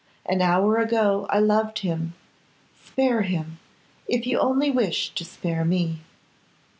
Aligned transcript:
An 0.25 0.41
hour 0.41 0.77
ago 0.77 1.27
I 1.29 1.37
loved 1.37 1.77
him. 1.85 2.15
Spare 2.83 3.21
him, 3.21 3.59
if 4.07 4.25
you 4.25 4.39
only 4.39 4.71
wish 4.71 5.11
to 5.13 5.23
spare 5.23 5.63
me. 5.63 5.99